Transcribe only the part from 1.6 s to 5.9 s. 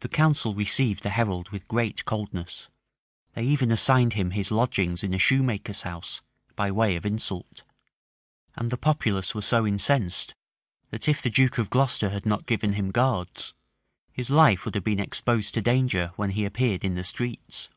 great coldness: they even assigned him his lodgings in a shoemaker's